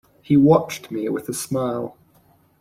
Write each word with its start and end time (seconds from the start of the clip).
He 0.23 0.35
watched 0.35 0.89
me 0.89 1.07
with 1.09 1.29
a 1.29 1.33
smile. 1.35 1.95